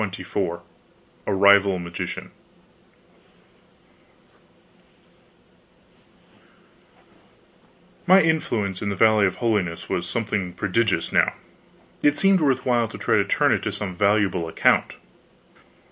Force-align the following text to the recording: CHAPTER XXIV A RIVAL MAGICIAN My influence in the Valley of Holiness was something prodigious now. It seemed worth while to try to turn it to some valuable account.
CHAPTER 0.03 0.23
XXIV 0.23 0.61
A 1.27 1.33
RIVAL 1.35 1.77
MAGICIAN 1.77 2.31
My 8.07 8.19
influence 8.23 8.81
in 8.81 8.89
the 8.89 8.95
Valley 8.95 9.27
of 9.27 9.35
Holiness 9.35 9.89
was 9.89 10.09
something 10.09 10.53
prodigious 10.53 11.13
now. 11.13 11.33
It 12.01 12.17
seemed 12.17 12.41
worth 12.41 12.65
while 12.65 12.87
to 12.87 12.97
try 12.97 13.17
to 13.17 13.23
turn 13.25 13.51
it 13.53 13.61
to 13.61 13.71
some 13.71 13.95
valuable 13.95 14.47
account. 14.47 14.95